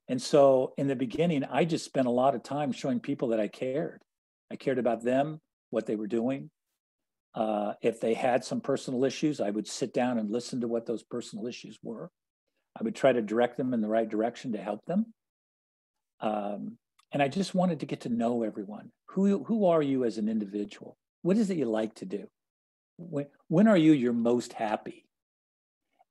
And 0.09 0.19
so 0.19 0.73
in 0.75 0.87
the 0.87 0.95
beginning, 0.95 1.43
I 1.43 1.65
just 1.65 1.85
spent 1.85 2.07
a 2.07 2.11
lot 2.11 2.33
of 2.33 2.41
time 2.41 2.71
showing 2.71 2.99
people 2.99 3.29
that 3.29 3.39
I 3.39 3.47
cared. 3.47 4.01
I 4.51 4.55
cared 4.55 4.79
about 4.79 5.03
them, 5.03 5.39
what 5.69 5.85
they 5.85 5.95
were 5.95 6.07
doing. 6.07 6.49
Uh, 7.35 7.73
if 7.83 8.01
they 8.01 8.15
had 8.15 8.43
some 8.43 8.59
personal 8.59 9.05
issues, 9.05 9.39
I 9.39 9.51
would 9.51 9.67
sit 9.67 9.93
down 9.93 10.17
and 10.17 10.31
listen 10.31 10.61
to 10.61 10.67
what 10.67 10.87
those 10.87 11.03
personal 11.03 11.45
issues 11.45 11.77
were. 11.83 12.09
I 12.77 12.83
would 12.83 12.95
try 12.95 13.13
to 13.13 13.21
direct 13.21 13.57
them 13.57 13.71
in 13.71 13.81
the 13.81 13.87
right 13.87 14.09
direction 14.09 14.53
to 14.53 14.57
help 14.57 14.83
them. 14.85 15.13
Um, 16.21 16.79
and 17.11 17.21
I 17.21 17.27
just 17.27 17.53
wanted 17.53 17.81
to 17.81 17.85
get 17.85 18.01
to 18.01 18.09
know 18.09 18.41
everyone. 18.41 18.91
Who, 19.09 19.43
who 19.43 19.67
are 19.67 19.81
you 19.81 20.05
as 20.05 20.17
an 20.17 20.27
individual? 20.27 20.97
What 21.21 21.37
is 21.37 21.51
it 21.51 21.57
you 21.57 21.65
like 21.65 21.93
to 21.95 22.05
do? 22.05 22.27
When, 22.97 23.27
when 23.47 23.67
are 23.67 23.77
you 23.77 23.91
your 23.91 24.13
most 24.13 24.53
happy? 24.53 25.05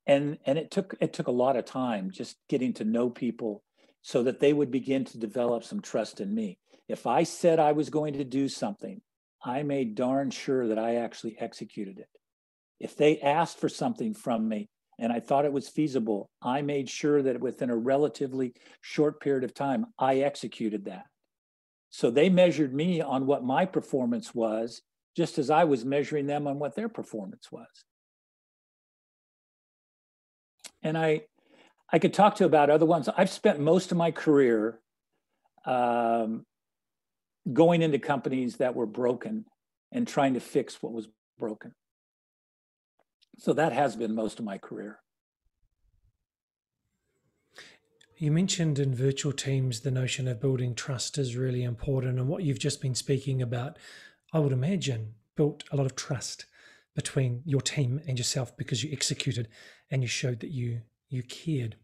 And, 0.07 0.37
and 0.45 0.57
it 0.57 0.71
took 0.71 0.95
it 1.01 1.13
took 1.13 1.27
a 1.27 1.31
lot 1.31 1.55
of 1.55 1.65
time 1.65 2.09
just 2.09 2.37
getting 2.47 2.73
to 2.73 2.83
know 2.83 3.09
people 3.11 3.61
so 4.01 4.23
that 4.23 4.39
they 4.39 4.53
would 4.53 4.71
begin 4.71 5.05
to 5.05 5.17
develop 5.17 5.63
some 5.63 5.81
trust 5.81 6.21
in 6.21 6.33
me. 6.33 6.57
If 6.87 7.05
I 7.05 7.23
said 7.23 7.59
I 7.59 7.73
was 7.73 7.89
going 7.89 8.13
to 8.13 8.23
do 8.23 8.49
something, 8.49 9.01
I 9.43 9.63
made 9.63 9.95
darn 9.95 10.31
sure 10.31 10.67
that 10.67 10.79
I 10.79 10.95
actually 10.95 11.37
executed 11.39 11.99
it. 11.99 12.09
If 12.79 12.95
they 12.95 13.19
asked 13.19 13.59
for 13.59 13.69
something 13.69 14.13
from 14.13 14.47
me, 14.47 14.69
and 14.97 15.13
I 15.13 15.21
thought 15.21 15.45
it 15.45 15.53
was 15.53 15.69
feasible, 15.69 16.29
I 16.41 16.61
made 16.61 16.89
sure 16.89 17.21
that 17.21 17.39
within 17.39 17.69
a 17.69 17.77
relatively 17.77 18.53
short 18.81 19.21
period 19.21 19.45
of 19.45 19.53
time, 19.53 19.85
I 19.97 20.17
executed 20.17 20.85
that. 20.85 21.05
So 21.89 22.11
they 22.11 22.29
measured 22.29 22.73
me 22.73 23.01
on 23.01 23.25
what 23.25 23.43
my 23.43 23.65
performance 23.65 24.35
was, 24.35 24.81
just 25.15 25.37
as 25.39 25.49
I 25.49 25.63
was 25.63 25.85
measuring 25.85 26.27
them 26.27 26.47
on 26.47 26.59
what 26.59 26.75
their 26.75 26.89
performance 26.89 27.51
was. 27.51 27.67
And 30.83 30.97
I, 30.97 31.21
I 31.91 31.99
could 31.99 32.13
talk 32.13 32.35
to 32.35 32.45
about 32.45 32.69
other 32.69 32.85
ones. 32.85 33.09
I've 33.17 33.29
spent 33.29 33.59
most 33.59 33.91
of 33.91 33.97
my 33.97 34.11
career 34.11 34.79
um, 35.65 36.45
going 37.51 37.81
into 37.81 37.99
companies 37.99 38.57
that 38.57 38.75
were 38.75 38.85
broken 38.85 39.45
and 39.91 40.07
trying 40.07 40.35
to 40.35 40.39
fix 40.39 40.81
what 40.81 40.93
was 40.93 41.07
broken. 41.37 41.73
So 43.39 43.53
that 43.53 43.73
has 43.73 43.95
been 43.95 44.13
most 44.13 44.39
of 44.39 44.45
my 44.45 44.57
career. 44.57 44.99
You 48.17 48.31
mentioned 48.31 48.79
in 48.79 48.93
virtual 48.93 49.31
teams 49.31 49.79
the 49.79 49.91
notion 49.91 50.27
of 50.27 50.41
building 50.41 50.75
trust 50.75 51.17
is 51.17 51.37
really 51.37 51.63
important. 51.63 52.19
And 52.19 52.27
what 52.27 52.43
you've 52.43 52.59
just 52.59 52.81
been 52.81 52.95
speaking 52.95 53.41
about, 53.41 53.77
I 54.33 54.39
would 54.39 54.51
imagine, 54.51 55.13
built 55.37 55.63
a 55.71 55.77
lot 55.77 55.85
of 55.85 55.95
trust 55.95 56.45
between 56.95 57.41
your 57.45 57.61
team 57.61 58.01
and 58.05 58.17
yourself 58.17 58.55
because 58.57 58.83
you 58.83 58.91
executed 58.91 59.47
and 59.89 60.01
you 60.01 60.07
showed 60.09 60.41
that 60.41 60.51
you 60.51 60.81
you 61.09 61.23
cared. 61.23 61.75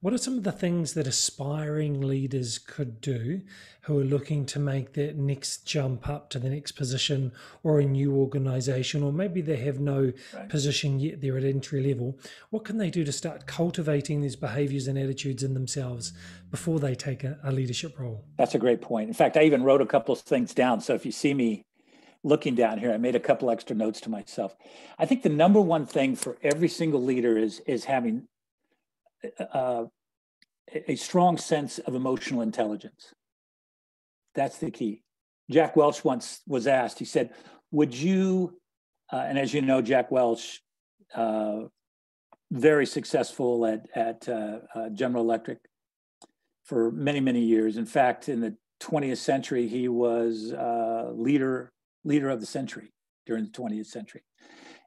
What 0.00 0.14
are 0.14 0.18
some 0.18 0.38
of 0.38 0.44
the 0.44 0.52
things 0.52 0.94
that 0.94 1.06
aspiring 1.06 2.00
leaders 2.00 2.58
could 2.58 3.00
do 3.00 3.42
who 3.82 3.98
are 3.98 4.04
looking 4.04 4.46
to 4.46 4.60
make 4.60 4.92
that 4.92 5.16
next 5.16 5.66
jump 5.66 6.08
up 6.08 6.30
to 6.30 6.38
the 6.38 6.50
next 6.50 6.72
position 6.72 7.32
or 7.64 7.80
a 7.80 7.84
new 7.84 8.14
organization, 8.14 9.02
or 9.02 9.12
maybe 9.12 9.40
they 9.40 9.56
have 9.56 9.80
no 9.80 10.12
right. 10.34 10.48
position 10.48 11.00
yet, 11.00 11.20
they're 11.20 11.36
at 11.36 11.44
entry 11.44 11.82
level? 11.82 12.18
What 12.50 12.64
can 12.64 12.78
they 12.78 12.90
do 12.90 13.04
to 13.04 13.12
start 13.12 13.46
cultivating 13.46 14.20
these 14.20 14.36
behaviors 14.36 14.86
and 14.86 14.98
attitudes 14.98 15.42
in 15.42 15.54
themselves 15.54 16.12
before 16.50 16.78
they 16.78 16.94
take 16.94 17.24
a, 17.24 17.38
a 17.42 17.50
leadership 17.50 17.98
role? 17.98 18.24
That's 18.36 18.54
a 18.54 18.60
great 18.60 18.80
point. 18.80 19.08
In 19.08 19.14
fact, 19.14 19.36
I 19.36 19.42
even 19.42 19.64
wrote 19.64 19.80
a 19.80 19.86
couple 19.86 20.12
of 20.12 20.20
things 20.20 20.54
down. 20.54 20.80
So 20.80 20.94
if 20.94 21.04
you 21.04 21.12
see 21.12 21.34
me 21.34 21.62
looking 22.22 22.54
down 22.54 22.78
here, 22.78 22.92
I 22.92 22.98
made 22.98 23.16
a 23.16 23.20
couple 23.20 23.50
extra 23.50 23.74
notes 23.74 24.00
to 24.02 24.10
myself. 24.10 24.56
I 24.98 25.06
think 25.06 25.22
the 25.22 25.28
number 25.28 25.60
one 25.60 25.86
thing 25.86 26.14
for 26.14 26.36
every 26.42 26.68
single 26.68 27.02
leader 27.02 27.36
is 27.36 27.60
is 27.60 27.84
having 27.84 28.28
uh, 29.52 29.84
a 30.88 30.96
strong 30.96 31.38
sense 31.38 31.78
of 31.78 31.94
emotional 31.94 32.42
intelligence. 32.42 33.14
That's 34.34 34.58
the 34.58 34.70
key. 34.70 35.02
Jack 35.50 35.76
Welch 35.76 36.04
once 36.04 36.40
was 36.46 36.66
asked, 36.66 36.98
he 36.98 37.04
said, 37.04 37.32
Would 37.70 37.94
you, 37.94 38.58
uh, 39.12 39.24
and 39.28 39.38
as 39.38 39.54
you 39.54 39.62
know, 39.62 39.80
Jack 39.80 40.10
Welch, 40.10 40.60
uh, 41.14 41.62
very 42.50 42.86
successful 42.86 43.66
at, 43.66 43.86
at 43.94 44.28
uh, 44.28 44.58
uh 44.74 44.88
General 44.90 45.24
Electric 45.24 45.58
for 46.64 46.90
many, 46.90 47.20
many 47.20 47.40
years. 47.40 47.76
In 47.76 47.86
fact, 47.86 48.28
in 48.28 48.40
the 48.40 48.56
20th 48.80 49.18
century, 49.18 49.68
he 49.68 49.88
was 49.88 50.52
uh, 50.52 51.10
leader, 51.14 51.72
leader 52.04 52.28
of 52.28 52.40
the 52.40 52.46
century 52.46 52.92
during 53.24 53.44
the 53.44 53.50
20th 53.50 53.86
century. 53.86 54.22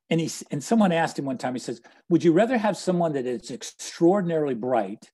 And 0.10 0.20
he 0.20 0.30
and 0.50 0.64
someone 0.64 0.92
asked 0.92 1.20
him 1.20 1.26
one 1.26 1.38
time, 1.38 1.54
he 1.54 1.60
says, 1.60 1.82
Would 2.10 2.24
you 2.24 2.34
rather 2.34 2.58
have 2.58 2.78
someone 2.78 3.14
that 3.14 3.26
is 3.26 3.52
extraordinarily 3.52 4.56
bright, 4.56 5.12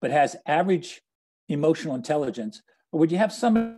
but 0.00 0.10
has 0.10 0.36
average 0.46 1.02
emotional 1.48 1.94
intelligence, 1.94 2.62
or 2.92 3.00
would 3.00 3.12
you 3.12 3.18
have 3.18 3.32
somebody 3.32 3.76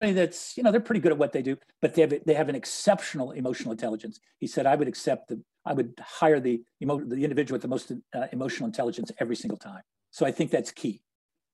that's, 0.00 0.56
you 0.56 0.62
know, 0.62 0.70
they're 0.70 0.80
pretty 0.80 1.00
good 1.00 1.12
at 1.12 1.18
what 1.18 1.32
they 1.32 1.42
do, 1.42 1.56
but 1.82 1.94
they 1.94 2.02
have 2.02 2.14
they 2.24 2.34
have 2.34 2.48
an 2.48 2.54
exceptional 2.54 3.32
emotional 3.32 3.72
intelligence? 3.72 4.20
He 4.38 4.46
said, 4.46 4.64
I 4.64 4.74
would 4.74 4.88
accept 4.88 5.28
the, 5.28 5.42
I 5.66 5.74
would 5.74 5.92
hire 6.00 6.40
the 6.40 6.62
the 6.80 7.24
individual 7.24 7.56
with 7.56 7.62
the 7.62 7.68
most 7.68 7.92
uh, 8.14 8.26
emotional 8.32 8.66
intelligence 8.66 9.12
every 9.20 9.36
single 9.36 9.58
time. 9.58 9.82
So 10.12 10.24
I 10.24 10.32
think 10.32 10.50
that's 10.50 10.70
key. 10.70 11.02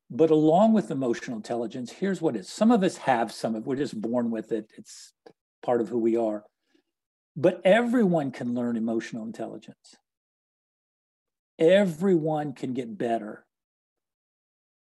But 0.09 0.31
along 0.31 0.75
with 0.75 0.91
emotional 0.91 1.37
intelligence, 1.39 1.91
here's 1.91 2.21
what 2.21 2.37
is. 2.37 2.49
Some 2.49 2.71
of 2.71 2.85
us 2.85 2.99
have 2.99 3.33
some 3.33 3.55
of. 3.57 3.67
We're 3.67 3.77
just 3.77 4.01
born 4.01 4.31
with 4.31 4.53
it. 4.53 4.71
It's 4.77 5.15
part 5.63 5.81
of 5.81 5.89
who 5.89 5.99
we 5.99 6.17
are. 6.17 6.45
But 7.37 7.61
everyone 7.65 8.31
can 8.31 8.55
learn 8.55 8.77
emotional 8.77 9.25
intelligence. 9.25 9.97
Everyone 11.59 12.53
can 12.53 12.75
get 12.75 12.99
better. 12.99 13.47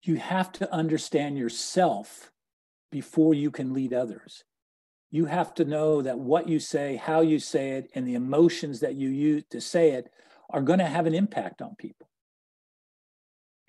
You 0.01 0.15
have 0.15 0.51
to 0.53 0.73
understand 0.73 1.37
yourself 1.37 2.31
before 2.91 3.33
you 3.33 3.51
can 3.51 3.73
lead 3.73 3.93
others. 3.93 4.43
You 5.11 5.25
have 5.25 5.53
to 5.55 5.65
know 5.65 6.01
that 6.01 6.17
what 6.17 6.49
you 6.49 6.59
say, 6.59 6.95
how 6.95 7.21
you 7.21 7.39
say 7.39 7.71
it, 7.71 7.91
and 7.93 8.07
the 8.07 8.15
emotions 8.15 8.79
that 8.79 8.95
you 8.95 9.09
use 9.09 9.43
to 9.51 9.61
say 9.61 9.91
it 9.91 10.11
are 10.49 10.61
going 10.61 10.79
to 10.79 10.85
have 10.85 11.05
an 11.05 11.13
impact 11.13 11.61
on 11.61 11.75
people. 11.75 12.07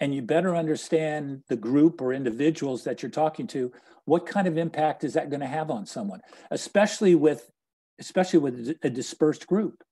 And 0.04 0.14
you 0.14 0.20
better 0.20 0.54
understand 0.54 1.44
the 1.48 1.56
group 1.56 2.02
or 2.02 2.12
individuals 2.12 2.84
that 2.84 3.02
you're 3.02 3.10
talking 3.10 3.46
to 3.46 3.72
what 4.04 4.26
kind 4.26 4.46
of 4.46 4.58
impact 4.58 5.02
is 5.02 5.14
that 5.14 5.30
going 5.30 5.40
to 5.40 5.46
have 5.46 5.70
on 5.70 5.86
someone 5.86 6.20
especially 6.50 7.14
with 7.14 7.50
especially 7.98 8.38
with 8.38 8.76
a 8.82 8.90
dispersed 8.90 9.46
group? 9.46 9.82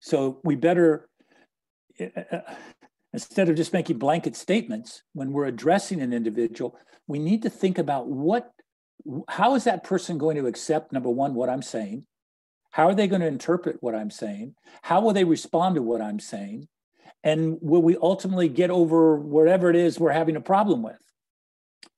So 0.00 0.40
we 0.42 0.56
better 0.56 1.08
uh, 2.00 2.06
uh, 2.32 2.54
instead 3.12 3.48
of 3.48 3.54
just 3.54 3.72
making 3.72 3.98
blanket 3.98 4.34
statements 4.34 5.04
when 5.12 5.30
we're 5.30 5.46
addressing 5.46 6.00
an 6.02 6.12
individual 6.12 6.76
we 7.06 7.20
need 7.20 7.42
to 7.42 7.48
think 7.48 7.78
about 7.78 8.08
what 8.08 8.50
how 9.28 9.54
is 9.54 9.62
that 9.64 9.84
person 9.84 10.18
going 10.18 10.36
to 10.36 10.48
accept 10.48 10.92
number 10.92 11.10
one 11.10 11.32
what 11.36 11.48
i'm 11.48 11.62
saying? 11.62 12.06
How 12.72 12.88
are 12.88 12.94
they 12.96 13.06
going 13.06 13.20
to 13.20 13.28
interpret 13.28 13.76
what 13.82 13.94
i'm 13.94 14.10
saying? 14.10 14.56
How 14.82 15.00
will 15.00 15.12
they 15.12 15.22
respond 15.22 15.76
to 15.76 15.82
what 15.82 16.02
i'm 16.02 16.18
saying 16.18 16.66
and 17.24 17.58
will 17.60 17.82
we 17.82 17.96
ultimately 17.96 18.48
get 18.48 18.70
over 18.70 19.16
whatever 19.16 19.68
it 19.68 19.76
is 19.76 19.98
we're 19.98 20.12
having 20.12 20.36
a 20.36 20.40
problem 20.40 20.82
with 20.82 21.04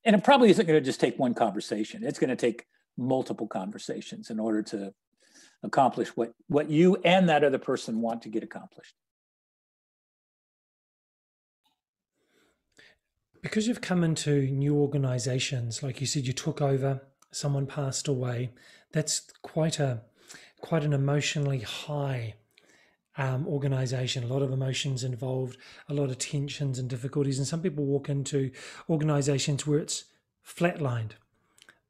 and 0.07 0.15
it 0.15 0.23
probably 0.23 0.49
isn't 0.49 0.65
going 0.65 0.79
to 0.79 0.85
just 0.85 1.01
take 1.01 1.19
one 1.19 1.33
conversation. 1.33 2.01
It's 2.03 2.17
going 2.17 2.29
to 2.29 2.37
take 2.37 2.65
multiple 2.97 3.45
conversations 3.45 4.29
in 4.29 4.39
order 4.39 4.63
to 4.63 4.93
accomplish 5.63 6.15
what, 6.15 6.31
what 6.47 6.69
you 6.69 6.95
and 7.03 7.27
that 7.27 7.43
other 7.43 7.57
person 7.57 7.99
want 7.99 8.21
to 8.21 8.29
get 8.29 8.41
accomplished. 8.41 8.93
Because 13.41 13.67
you've 13.67 13.81
come 13.81 14.01
into 14.03 14.43
new 14.49 14.75
organizations, 14.75 15.83
like 15.83 15.99
you 15.99 16.07
said, 16.07 16.25
you 16.25 16.33
took 16.33 16.61
over, 16.61 17.01
someone 17.31 17.67
passed 17.67 18.07
away. 18.07 18.51
That's 18.93 19.29
quite 19.41 19.77
a 19.77 20.03
quite 20.61 20.83
an 20.83 20.93
emotionally 20.93 21.59
high 21.59 22.35
um, 23.17 23.47
organization, 23.47 24.23
a 24.23 24.27
lot 24.27 24.41
of 24.41 24.51
emotions 24.51 25.03
involved, 25.03 25.57
a 25.89 25.93
lot 25.93 26.09
of 26.09 26.17
tensions 26.17 26.79
and 26.79 26.89
difficulties. 26.89 27.37
And 27.37 27.47
some 27.47 27.61
people 27.61 27.85
walk 27.85 28.09
into 28.09 28.51
organizations 28.89 29.65
where 29.65 29.79
it's 29.79 30.05
flatlined. 30.45 31.11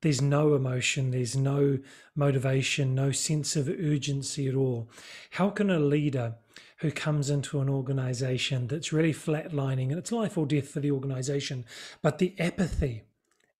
There's 0.01 0.21
no 0.21 0.53
emotion, 0.53 1.11
there's 1.11 1.35
no 1.35 1.79
motivation, 2.15 2.93
no 2.93 3.11
sense 3.11 3.55
of 3.55 3.67
urgency 3.67 4.47
at 4.47 4.55
all. 4.55 4.89
How 5.31 5.49
can 5.49 5.71
a 5.71 5.79
leader 5.79 6.35
who 6.77 6.91
comes 6.91 7.29
into 7.29 7.59
an 7.59 7.69
organization 7.69 8.67
that's 8.67 8.93
really 8.93 9.13
flatlining 9.13 9.89
and 9.89 9.97
it's 9.97 10.11
life 10.11 10.37
or 10.37 10.45
death 10.45 10.69
for 10.69 10.79
the 10.79 10.91
organization, 10.91 11.65
but 12.01 12.19
the 12.19 12.35
apathy 12.39 13.03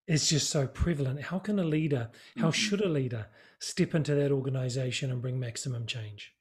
is 0.05 0.29
just 0.29 0.49
so 0.49 0.67
prevalent. 0.67 1.21
How 1.23 1.39
can 1.39 1.59
a 1.59 1.63
leader, 1.63 2.09
how 2.37 2.43
mm-hmm. 2.43 2.51
should 2.51 2.81
a 2.81 2.89
leader 2.89 3.27
step 3.59 3.95
into 3.95 4.13
that 4.15 4.31
organization 4.31 5.11
and 5.11 5.21
bring 5.21 5.39
maximum 5.39 5.85
change? 5.85 6.33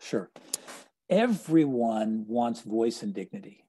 Sure. 0.00 0.30
Everyone 1.10 2.26
wants 2.28 2.60
voice 2.60 3.02
and 3.02 3.14
dignity. 3.14 3.64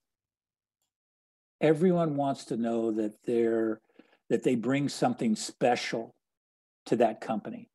Everyone 1.61 2.15
wants 2.15 2.45
to 2.45 2.57
know 2.57 2.91
that 2.91 3.23
they're 3.25 3.81
that 4.29 4.43
they 4.43 4.55
bring 4.55 4.89
something 4.89 5.35
special 5.35 6.13
to 6.85 6.95
that 6.97 7.19
company. 7.19 7.69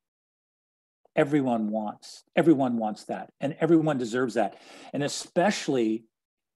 Everyone 1.16 1.70
wants, 1.70 2.24
everyone 2.36 2.76
wants 2.76 3.04
that, 3.04 3.30
and 3.40 3.56
everyone 3.60 3.98
deserves 3.98 4.34
that. 4.34 4.56
And 4.92 5.02
especially 5.02 6.04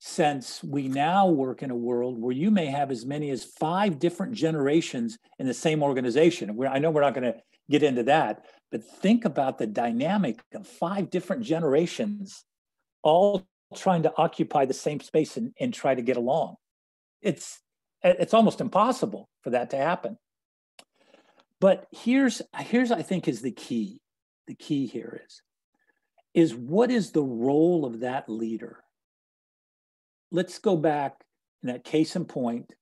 since 0.01 0.63
we 0.63 0.89
now 0.89 1.29
work 1.29 1.63
in 1.63 1.71
a 1.71 1.77
world 1.77 2.21
where 2.21 2.33
you 2.33 2.51
may 2.51 2.67
have 2.67 2.91
as 2.91 3.05
many 3.05 3.31
as 3.31 3.45
five 3.45 3.99
different 3.99 4.33
generations 4.33 5.19
in 5.39 5.47
the 5.47 5.55
same 5.55 5.83
organization. 5.83 6.55
We're, 6.55 6.69
I 6.69 6.79
know 6.79 6.91
we're 6.91 7.01
not 7.01 7.15
going 7.15 7.33
to 7.33 7.41
get 7.69 7.83
into 7.83 8.05
that, 8.05 8.45
but 8.71 8.85
think 8.85 9.25
about 9.25 9.59
the 9.59 9.67
dynamic 9.67 10.41
of 10.55 10.67
five 10.67 11.11
different 11.11 11.43
generations 11.43 12.45
all 13.03 13.47
trying 13.75 14.03
to 14.03 14.13
occupy 14.17 14.65
the 14.65 14.75
same 14.75 15.01
space 15.01 15.37
and, 15.37 15.53
and 15.61 15.73
try 15.73 15.95
to 15.95 16.03
get 16.03 16.17
along. 16.17 16.57
It's 17.23 17.61
it's 18.03 18.35
almost 18.35 18.61
impossible 18.61 19.29
for 19.43 19.51
that 19.51 19.71
to 19.71 19.77
happen. 19.77 20.19
But 21.61 21.87
here's 21.91 22.43
here's 22.59 22.93
I 22.93 23.03
think 23.03 23.27
is 23.27 23.43
the 23.43 23.51
key. 23.53 24.01
The 24.47 24.55
key 24.55 24.87
here 24.87 25.21
is 25.27 25.43
is 26.35 26.55
what 26.55 26.91
is 26.91 27.11
the 27.11 27.23
role 27.23 27.85
of 27.85 28.01
that 28.01 28.29
leader? 28.29 28.85
Let's 30.31 30.59
go 30.59 30.77
back 30.77 31.25
in 31.63 31.69
that 31.69 31.85
case 31.85 32.15
in 32.15 32.25
point 32.25 32.73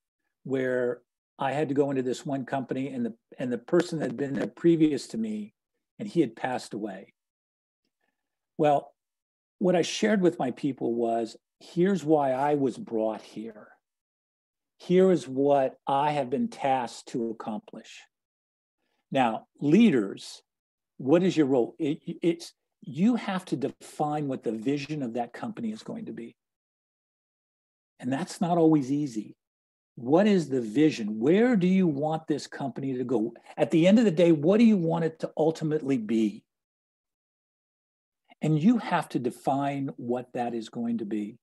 where 0.45 1.01
I 1.39 1.53
had 1.53 1.69
to 1.69 1.75
go 1.75 1.91
into 1.91 2.03
this 2.03 2.27
one 2.27 2.45
company 2.45 2.89
and 2.89 3.07
the 3.07 3.15
and 3.39 3.53
the 3.53 3.59
person 3.59 3.99
that 3.99 4.07
had 4.07 4.17
been 4.17 4.35
there 4.35 4.47
previous 4.47 5.07
to 5.09 5.19
me 5.19 5.55
and 5.99 6.09
he 6.09 6.21
had 6.21 6.37
passed 6.37 6.75
away. 6.75 7.15
Well, 8.59 8.93
what 9.59 9.77
I 9.77 9.83
shared 9.83 10.21
with 10.21 10.39
my 10.39 10.51
people 10.51 10.95
was 10.95 11.37
here's 11.61 12.05
why 12.05 12.33
I 12.33 12.55
was 12.55 12.77
brought 12.77 13.23
here. 13.23 13.69
Here 14.79 15.11
is 15.11 15.27
what 15.27 15.79
I 15.87 16.13
have 16.13 16.29
been 16.29 16.49
tasked 16.49 17.09
to 17.09 17.31
accomplish. 17.31 18.03
Now, 19.11 19.47
leaders, 19.61 20.43
what 20.99 21.23
is 21.23 21.37
your 21.37 21.47
role? 21.47 21.75
It, 21.79 22.01
it's 22.23 22.53
you 22.83 23.17
have 23.17 23.45
to 23.47 23.57
define 23.57 24.29
what 24.29 24.43
the 24.43 24.53
vision 24.53 25.03
of 25.03 25.15
that 25.15 25.33
company 25.33 25.73
is 25.73 25.83
going 25.83 26.07
to 26.07 26.13
be. 26.13 26.37
And 27.99 28.13
that's 28.13 28.41
not 28.41 28.59
always 28.59 28.93
easy. 28.93 29.37
What 29.97 30.27
is 30.27 30.49
the 30.49 30.61
vision? 30.61 31.19
Where 31.19 31.57
do 31.57 31.67
you 31.67 31.87
want 31.87 32.27
this 32.27 32.47
company 32.47 32.97
to 32.97 33.05
go? 33.05 33.33
At 33.57 33.71
the 33.71 33.87
end 33.87 33.99
of 33.99 34.05
the 34.05 34.11
day, 34.11 34.31
what 34.31 34.59
do 34.59 34.65
you 34.65 34.77
want 34.77 35.07
it 35.07 35.19
to 35.21 35.33
ultimately 35.37 35.97
be? 35.97 36.45
And 38.43 38.63
you 38.63 38.77
have 38.77 39.09
to 39.11 39.19
define 39.19 39.91
what 39.97 40.29
that 40.35 40.55
is 40.55 40.69
going 40.69 40.99
to 40.99 41.07
be. 41.07 41.39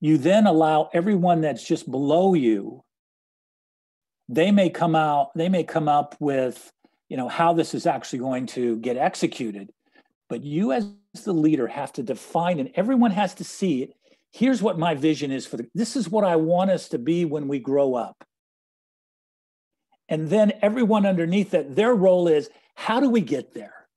You 0.00 0.16
then 0.16 0.46
allow 0.46 0.90
everyone 0.92 1.40
that's 1.40 1.66
just 1.66 1.90
below 1.90 2.34
you, 2.34 2.84
they 4.28 4.52
may 4.52 4.70
come 4.70 4.94
out, 4.94 5.30
they 5.34 5.48
may 5.48 5.64
come 5.64 5.88
up 5.88 6.14
with, 6.20 6.70
you 7.08 7.16
know, 7.16 7.28
how 7.28 7.52
this 7.52 7.74
is 7.74 7.86
actually 7.86 8.20
going 8.20 8.46
to 8.46 8.76
get 8.76 8.96
executed. 8.96 9.70
But 10.28 10.44
you 10.44 10.72
as 10.72 10.92
the 11.24 11.32
leader 11.32 11.66
have 11.66 11.92
to 11.94 12.02
define 12.02 12.60
and 12.60 12.70
everyone 12.74 13.10
has 13.12 13.34
to 13.34 13.44
see 13.44 13.82
it 13.82 13.94
here's 14.36 14.60
what 14.60 14.78
my 14.78 14.94
vision 14.94 15.32
is 15.32 15.46
for 15.46 15.56
the 15.56 15.66
this 15.74 15.96
is 15.96 16.10
what 16.10 16.24
i 16.24 16.36
want 16.36 16.70
us 16.70 16.88
to 16.90 16.98
be 16.98 17.24
when 17.24 17.48
we 17.48 17.58
grow 17.58 17.94
up. 17.94 18.24
And 20.08 20.28
then 20.28 20.52
everyone 20.62 21.04
underneath 21.04 21.50
that 21.50 21.74
their 21.74 21.94
role 21.94 22.28
is 22.28 22.48
how 22.74 23.00
do 23.00 23.08
we 23.10 23.22
get 23.22 23.54
there? 23.54 23.88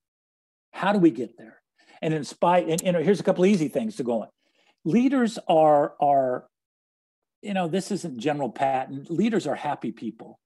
How 0.71 0.91
do 0.91 0.97
we 0.97 1.11
get 1.11 1.37
there? 1.37 1.61
And 2.01 2.13
in 2.13 2.23
spite 2.23 2.69
and 2.69 2.81
you 2.81 2.91
know 2.93 3.03
here's 3.03 3.19
a 3.19 3.23
couple 3.23 3.45
easy 3.45 3.67
things 3.67 3.97
to 3.97 4.03
go 4.03 4.21
on. 4.21 4.29
Leaders 4.85 5.37
are 5.47 5.93
are 5.99 6.47
you 7.41 7.53
know 7.53 7.67
this 7.67 7.91
isn't 7.91 8.17
general 8.17 8.49
Patton 8.49 9.07
leaders 9.09 9.45
are 9.45 9.55
happy 9.55 9.91
people. 9.91 10.39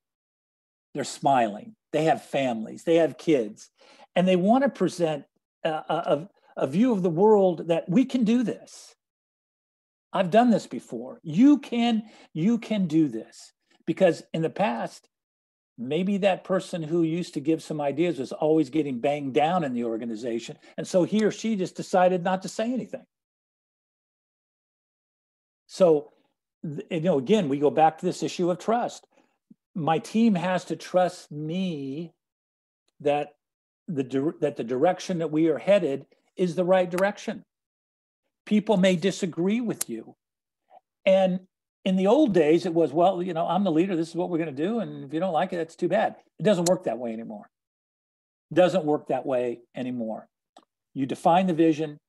They're 0.95 1.03
smiling. 1.03 1.75
They 1.91 2.05
have 2.05 2.25
families. 2.25 2.83
They 2.83 2.95
have 2.95 3.17
kids. 3.17 3.69
And 4.15 4.27
they 4.27 4.35
want 4.35 4.63
to 4.63 4.69
present 4.69 5.25
a, 5.63 5.69
a, 5.69 6.29
a 6.57 6.67
view 6.67 6.91
of 6.91 7.03
the 7.03 7.09
world 7.09 7.67
that 7.67 7.87
we 7.87 8.05
can 8.05 8.23
do 8.23 8.43
this 8.43 8.95
I've 10.13 10.29
done 10.29 10.51
this 10.51 10.67
before. 10.67 11.19
You 11.23 11.57
can 11.57 12.03
you 12.33 12.59
can 12.59 12.85
do 12.85 13.07
this 13.07 13.51
because 13.85 14.23
in 14.33 14.43
the 14.43 14.49
past 14.49 15.09
maybe 15.75 16.17
that 16.17 16.43
person 16.43 16.83
who 16.83 17.01
used 17.01 17.33
to 17.33 17.39
give 17.39 17.63
some 17.63 17.81
ideas 17.81 18.19
was 18.19 18.31
always 18.31 18.69
getting 18.69 18.99
banged 18.99 19.33
down 19.33 19.63
in 19.63 19.73
the 19.73 19.83
organization 19.83 20.55
and 20.77 20.87
so 20.87 21.03
he 21.03 21.23
or 21.23 21.31
she 21.31 21.55
just 21.55 21.75
decided 21.75 22.23
not 22.23 22.43
to 22.43 22.47
say 22.47 22.71
anything. 22.71 23.05
So 25.65 26.11
you 26.63 27.01
know 27.01 27.17
again 27.17 27.49
we 27.49 27.57
go 27.57 27.71
back 27.71 27.97
to 27.97 28.05
this 28.05 28.21
issue 28.21 28.51
of 28.51 28.59
trust. 28.59 29.07
My 29.75 29.97
team 29.97 30.35
has 30.35 30.65
to 30.65 30.75
trust 30.75 31.31
me 31.31 32.13
that 32.99 33.29
the 33.87 34.35
that 34.41 34.57
the 34.57 34.63
direction 34.63 35.17
that 35.17 35.31
we 35.31 35.47
are 35.47 35.57
headed 35.57 36.05
is 36.37 36.53
the 36.53 36.63
right 36.63 36.89
direction 36.89 37.43
people 38.45 38.77
may 38.77 38.95
disagree 38.95 39.61
with 39.61 39.89
you. 39.89 40.15
And 41.05 41.41
in 41.85 41.95
the 41.95 42.07
old 42.07 42.33
days, 42.33 42.65
it 42.65 42.73
was, 42.73 42.93
well, 42.93 43.21
you 43.21 43.33
know, 43.33 43.47
I'm 43.47 43.63
the 43.63 43.71
leader. 43.71 43.95
This 43.95 44.09
is 44.09 44.15
what 44.15 44.29
we're 44.29 44.37
going 44.37 44.55
to 44.55 44.63
do. 44.63 44.79
And 44.79 45.03
if 45.03 45.13
you 45.13 45.19
don't 45.19 45.33
like 45.33 45.51
it, 45.53 45.57
that's 45.57 45.75
too 45.75 45.89
bad. 45.89 46.15
It 46.39 46.43
doesn't 46.43 46.69
work 46.69 46.85
that 46.85 46.97
way 46.97 47.11
anymore. 47.13 47.49
It 48.51 48.55
doesn't 48.55 48.85
work 48.85 49.07
that 49.07 49.25
way 49.25 49.61
anymore. 49.75 50.27
You 50.93 51.05
define 51.05 51.47
the 51.47 51.53
vision 51.53 51.99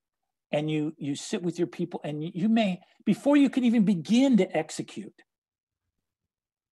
and 0.54 0.70
you 0.70 0.94
you 0.96 1.16
sit 1.16 1.42
with 1.42 1.58
your 1.58 1.66
people 1.66 2.00
and 2.04 2.22
you, 2.22 2.48
may 2.48 2.80
before 3.04 3.36
you 3.36 3.50
can 3.50 3.64
even 3.64 3.84
begin 3.84 4.36
to 4.36 4.56
execute 4.56 5.14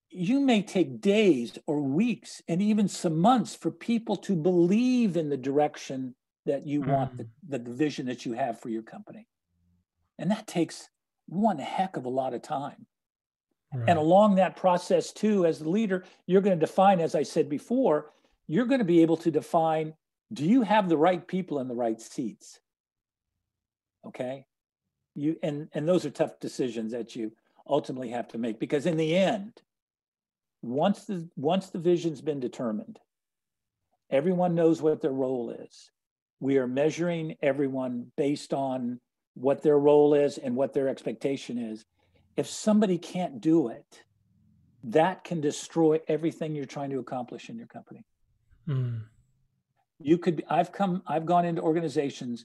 you 0.09 0.41
may 0.41 0.63
take 0.63 1.01
days 1.01 1.59
or 1.67 1.81
weeks 1.81 2.43
and 2.47 2.61
even 2.63 2.87
some 2.87 3.19
months 3.19 3.55
for 3.55 3.71
people 3.71 4.15
to 4.15 4.37
believe 4.37 5.17
in 5.17 5.31
the 5.31 5.37
direction 5.39 6.15
that 6.45 6.67
you 6.67 6.83
mm. 6.83 6.89
want 6.89 7.17
the, 7.17 7.27
the 7.49 7.59
vision 7.59 8.07
that 8.07 8.25
you 8.25 8.33
have 8.35 8.61
for 8.61 8.69
your 8.69 8.83
company 8.83 9.27
and 10.19 10.31
that 10.31 10.47
takes 10.47 10.89
one 11.27 11.59
heck 11.59 11.97
of 11.97 12.05
a 12.05 12.11
lot 12.11 12.35
of 12.35 12.43
time. 12.43 12.87
Right. 13.75 13.89
And 13.89 13.99
along 13.99 14.35
that 14.35 14.57
process, 14.57 15.13
too, 15.13 15.47
as 15.47 15.59
the 15.59 15.69
leader, 15.69 16.05
you're 16.27 16.43
going 16.43 16.59
to 16.59 16.67
define, 16.67 17.01
as 17.01 17.15
I 17.15 17.23
said 17.23 17.49
before, 17.49 18.11
you're 18.47 18.67
going 18.67 18.81
to 18.81 18.85
be 18.85 19.03
able 19.03 19.17
to 19.19 19.31
define 19.31 19.95
do 20.33 20.47
you 20.47 20.63
have 20.63 20.89
the 20.89 20.97
right 20.97 21.27
people 21.27 21.59
in 21.59 21.69
the 21.69 21.75
right 21.75 22.01
seats? 22.01 22.59
Okay. 24.07 24.47
You 25.15 25.37
and 25.43 25.69
and 25.75 25.87
those 25.87 26.07
are 26.07 26.11
tough 26.11 26.41
decisions 26.41 26.93
that 26.93 27.15
you 27.15 27.33
ultimately 27.69 28.09
have 28.11 28.29
to 28.29 28.39
make 28.39 28.59
because 28.59 28.87
in 28.87 28.97
the 28.97 29.15
end, 29.15 29.61
once 30.63 31.05
the 31.05 31.29
once 31.37 31.69
the 31.69 31.79
vision's 31.79 32.23
been 32.23 32.41
determined, 32.41 32.99
everyone 34.11 34.55
knows 34.55 34.81
what 34.81 35.03
their 35.03 35.13
role 35.13 35.51
is. 35.51 35.91
We 36.41 36.57
are 36.57 36.67
measuring 36.67 37.37
everyone 37.43 38.11
based 38.17 38.55
on 38.55 39.01
what 39.35 39.63
their 39.63 39.79
role 39.79 40.15
is 40.15 40.39
and 40.39 40.57
what 40.57 40.73
their 40.73 40.89
expectation 40.89 41.59
is. 41.59 41.85
If 42.37 42.47
somebody 42.47 42.99
can't 42.99 43.41
do 43.41 43.69
it, 43.69 44.05
that 44.85 45.25
can 45.25 45.41
destroy 45.41 46.01
everything 46.09 46.55
you're 46.55 46.65
trying 46.65 46.91
to 46.91 46.99
accomplish 46.99 47.49
in 47.49 47.57
your 47.57 47.67
company. 47.67 48.05
Mm. 48.69 49.03
You 50.01 50.19
could, 50.19 50.45
I've 50.49 50.73
come, 50.73 51.03
I've 51.07 51.27
gone 51.27 51.45
into 51.45 51.63
organizations 51.63 52.45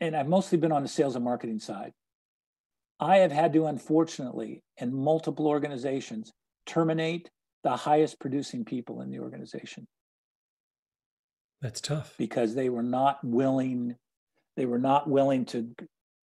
and 0.00 0.16
I've 0.16 0.28
mostly 0.28 0.58
been 0.58 0.72
on 0.72 0.82
the 0.82 0.88
sales 0.88 1.14
and 1.14 1.24
marketing 1.24 1.60
side. 1.60 1.92
I 3.00 3.18
have 3.18 3.32
had 3.32 3.52
to, 3.52 3.66
unfortunately, 3.66 4.62
in 4.76 4.94
multiple 4.94 5.46
organizations, 5.46 6.32
terminate 6.66 7.30
the 7.62 7.76
highest 7.76 8.18
producing 8.18 8.64
people 8.64 9.00
in 9.00 9.10
the 9.10 9.20
organization. 9.20 9.86
That's 11.60 11.80
tough. 11.80 12.14
Because 12.18 12.54
they 12.54 12.68
were 12.68 12.82
not 12.82 13.22
willing, 13.22 13.96
they 14.56 14.66
were 14.66 14.78
not 14.78 15.08
willing 15.08 15.44
to 15.46 15.74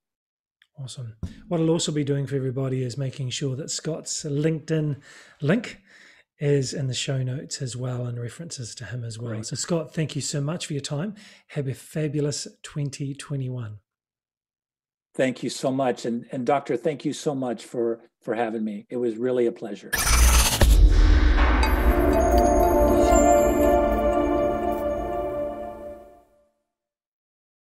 Awesome. 0.80 1.14
What 1.48 1.60
I'll 1.60 1.70
also 1.70 1.92
be 1.92 2.04
doing 2.04 2.26
for 2.26 2.36
everybody 2.36 2.82
is 2.82 2.96
making 2.96 3.30
sure 3.30 3.56
that 3.56 3.70
Scott's 3.70 4.24
LinkedIn 4.24 4.96
link 5.40 5.82
is 6.38 6.72
in 6.72 6.88
the 6.88 6.94
show 6.94 7.22
notes 7.22 7.62
as 7.62 7.76
well 7.76 8.06
and 8.06 8.20
references 8.20 8.74
to 8.74 8.86
him 8.86 9.04
as 9.04 9.18
well. 9.18 9.34
Great. 9.34 9.46
So, 9.46 9.54
Scott, 9.54 9.94
thank 9.94 10.16
you 10.16 10.22
so 10.22 10.40
much 10.40 10.66
for 10.66 10.72
your 10.72 10.82
time. 10.82 11.14
Have 11.48 11.68
a 11.68 11.74
fabulous 11.74 12.48
2021. 12.62 13.78
Thank 15.14 15.42
you 15.42 15.50
so 15.50 15.70
much. 15.70 16.06
And, 16.06 16.26
and 16.32 16.46
Doctor, 16.46 16.76
thank 16.76 17.04
you 17.04 17.12
so 17.12 17.34
much 17.34 17.64
for, 17.64 18.00
for 18.22 18.34
having 18.34 18.64
me. 18.64 18.86
It 18.88 18.96
was 18.96 19.16
really 19.16 19.46
a 19.46 19.52
pleasure. 19.52 19.90